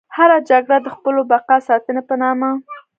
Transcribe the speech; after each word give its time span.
هره 0.17 0.37
جګړه 0.49 0.77
د 0.81 0.87
خپلو 0.95 1.21
بقا 1.31 1.57
ساتنې 1.67 2.01
په 2.09 2.15
نامه. 2.21 2.49